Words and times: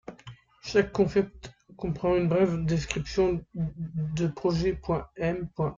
Chaque 0.61 0.91
concept 0.91 1.51
comprend 1.77 2.15
une 2.15 2.27
brève 2.27 2.65
description 2.65 3.45
de 3.53 4.25
projet.M. 4.25 5.47